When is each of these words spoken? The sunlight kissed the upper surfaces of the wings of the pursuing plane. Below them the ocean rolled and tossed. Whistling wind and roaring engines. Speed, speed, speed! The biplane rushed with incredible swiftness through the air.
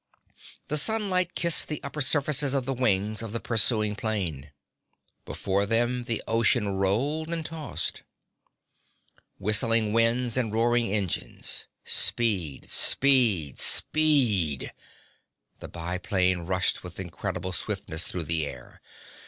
The 0.67 0.79
sunlight 0.79 1.35
kissed 1.35 1.67
the 1.67 1.79
upper 1.83 2.01
surfaces 2.01 2.55
of 2.55 2.65
the 2.65 2.73
wings 2.73 3.21
of 3.21 3.33
the 3.33 3.39
pursuing 3.39 3.95
plane. 3.95 4.51
Below 5.25 5.63
them 5.67 6.05
the 6.05 6.23
ocean 6.27 6.69
rolled 6.69 7.29
and 7.29 7.45
tossed. 7.45 8.01
Whistling 9.37 9.93
wind 9.93 10.35
and 10.37 10.51
roaring 10.51 10.91
engines. 10.91 11.67
Speed, 11.85 12.67
speed, 12.67 13.59
speed! 13.59 14.73
The 15.59 15.67
biplane 15.67 16.47
rushed 16.47 16.83
with 16.83 16.99
incredible 16.99 17.53
swiftness 17.53 18.05
through 18.07 18.23
the 18.23 18.47
air. 18.47 18.81